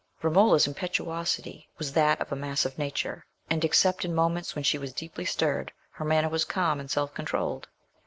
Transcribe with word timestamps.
Romola's 0.23 0.65
impetuosity 0.65 1.69
was 1.77 1.93
that 1.93 2.19
of 2.19 2.31
a 2.31 2.35
massive 2.35 2.75
nature, 2.79 3.23
and, 3.51 3.63
except 3.63 4.03
in 4.03 4.15
moments 4.15 4.55
when 4.55 4.63
she 4.63 4.79
was 4.79 4.93
deeply 4.93 5.25
stirred, 5.25 5.71
her 5.91 6.03
manner 6.05 6.29
was 6.29 6.43
calm 6.43 6.79
and 6.79 6.89
self 6.89 7.13
controlled. 7.13 7.67